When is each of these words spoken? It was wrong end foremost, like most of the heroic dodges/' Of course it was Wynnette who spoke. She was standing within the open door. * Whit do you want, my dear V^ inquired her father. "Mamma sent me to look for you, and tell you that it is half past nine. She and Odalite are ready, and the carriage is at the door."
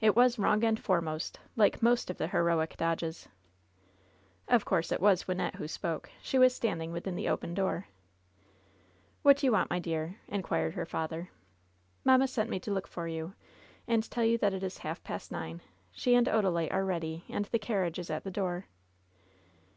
It 0.00 0.16
was 0.16 0.36
wrong 0.36 0.64
end 0.64 0.80
foremost, 0.80 1.38
like 1.54 1.80
most 1.80 2.10
of 2.10 2.18
the 2.18 2.26
heroic 2.26 2.76
dodges/' 2.76 3.28
Of 4.48 4.64
course 4.64 4.90
it 4.90 5.00
was 5.00 5.26
Wynnette 5.28 5.54
who 5.54 5.68
spoke. 5.68 6.10
She 6.20 6.40
was 6.40 6.52
standing 6.52 6.90
within 6.90 7.14
the 7.14 7.28
open 7.28 7.54
door. 7.54 7.86
* 8.50 9.22
Whit 9.22 9.36
do 9.36 9.46
you 9.46 9.52
want, 9.52 9.70
my 9.70 9.78
dear 9.78 10.16
V^ 10.28 10.32
inquired 10.34 10.74
her 10.74 10.86
father. 10.86 11.30
"Mamma 12.02 12.26
sent 12.26 12.50
me 12.50 12.58
to 12.58 12.72
look 12.72 12.88
for 12.88 13.06
you, 13.06 13.34
and 13.86 14.10
tell 14.10 14.24
you 14.24 14.36
that 14.38 14.52
it 14.54 14.64
is 14.64 14.78
half 14.78 15.04
past 15.04 15.30
nine. 15.30 15.60
She 15.92 16.16
and 16.16 16.26
Odalite 16.26 16.72
are 16.74 16.84
ready, 16.84 17.24
and 17.28 17.44
the 17.44 17.60
carriage 17.60 18.00
is 18.00 18.10
at 18.10 18.24
the 18.24 18.30
door." 18.32 18.66